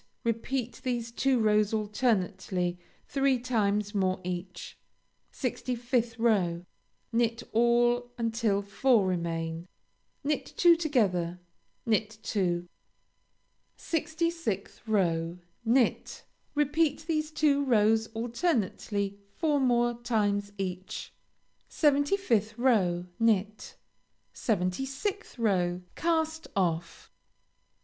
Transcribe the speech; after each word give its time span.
Repeat 0.23 0.81
these 0.83 1.11
two 1.11 1.37
rows 1.39 1.73
alternately 1.75 2.79
three 3.07 3.37
times 3.37 3.93
more 3.93 4.19
each. 4.23 4.75
65th 5.31 6.15
row 6.17 6.65
Knit 7.13 7.43
all 7.51 8.09
until 8.17 8.63
four 8.63 9.05
remain; 9.05 9.67
knit 10.23 10.47
two 10.57 10.75
together; 10.75 11.39
knit 11.85 12.17
two. 12.23 12.67
66th 13.77 14.79
row 14.87 15.37
Knit. 15.63 16.23
Repeat 16.55 17.05
these 17.05 17.29
two 17.29 17.63
rows 17.63 18.07
alternately 18.15 19.19
four 19.37 19.59
more 19.59 19.93
times 19.93 20.51
each. 20.57 21.13
75th 21.69 22.55
row 22.57 23.05
Knit. 23.19 23.75
76th 24.33 25.37
row 25.37 25.83
Cast 25.95 26.47
off. 26.55 27.11